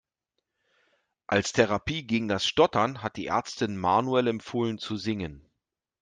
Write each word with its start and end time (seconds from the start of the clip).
Als 1.27 1.53
Therapie 1.53 2.07
gegen 2.07 2.27
das 2.27 2.47
Stottern 2.47 3.03
hat 3.03 3.17
die 3.17 3.27
Ärztin 3.27 3.77
Manuel 3.77 4.25
empfohlen 4.25 4.79
zu 4.79 4.97
singen. 4.97 5.47